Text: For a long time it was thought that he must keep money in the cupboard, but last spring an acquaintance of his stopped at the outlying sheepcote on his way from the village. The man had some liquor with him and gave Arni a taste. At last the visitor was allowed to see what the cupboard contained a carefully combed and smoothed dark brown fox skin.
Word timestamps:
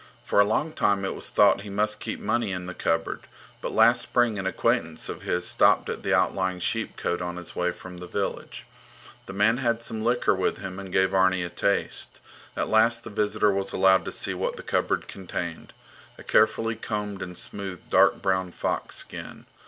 For 0.25 0.39
a 0.39 0.43
long 0.45 0.73
time 0.73 1.05
it 1.05 1.13
was 1.13 1.29
thought 1.29 1.57
that 1.57 1.63
he 1.63 1.69
must 1.69 1.99
keep 1.99 2.19
money 2.19 2.51
in 2.51 2.65
the 2.65 2.73
cupboard, 2.73 3.19
but 3.61 3.71
last 3.71 4.01
spring 4.01 4.39
an 4.39 4.47
acquaintance 4.47 5.09
of 5.09 5.21
his 5.21 5.45
stopped 5.47 5.89
at 5.89 6.01
the 6.01 6.11
outlying 6.11 6.57
sheepcote 6.57 7.21
on 7.21 7.37
his 7.37 7.55
way 7.55 7.71
from 7.71 7.97
the 7.97 8.07
village. 8.07 8.65
The 9.27 9.33
man 9.33 9.57
had 9.57 9.83
some 9.83 10.03
liquor 10.03 10.33
with 10.33 10.57
him 10.57 10.79
and 10.79 10.91
gave 10.91 11.13
Arni 11.13 11.43
a 11.43 11.49
taste. 11.49 12.19
At 12.57 12.67
last 12.67 13.03
the 13.03 13.11
visitor 13.11 13.51
was 13.51 13.73
allowed 13.73 14.03
to 14.05 14.11
see 14.11 14.33
what 14.33 14.55
the 14.55 14.63
cupboard 14.63 15.07
contained 15.07 15.71
a 16.17 16.23
carefully 16.23 16.73
combed 16.75 17.21
and 17.21 17.37
smoothed 17.37 17.87
dark 17.91 18.23
brown 18.23 18.51
fox 18.53 18.95
skin. 18.95 19.45